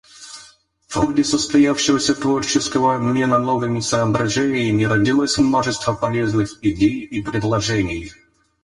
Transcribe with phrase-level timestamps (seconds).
[0.87, 8.11] В ходе состоявшегося творческого обмена новыми соображениями родилось множество полезных идей и предложений.